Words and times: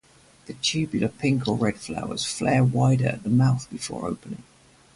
The 0.47 0.53
tubular 0.55 1.09
pink 1.09 1.47
or 1.47 1.55
red 1.55 1.77
flowers 1.77 2.25
flare 2.25 2.63
wider 2.63 3.05
at 3.07 3.21
the 3.21 3.29
mouth 3.29 3.69
before 3.69 4.07
opening. 4.07 4.41